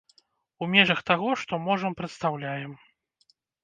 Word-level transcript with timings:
У 0.65 0.69
межах 0.71 1.03
таго, 1.11 1.29
што 1.43 1.53
можам 1.69 1.91
прадастаўляем. 2.03 2.71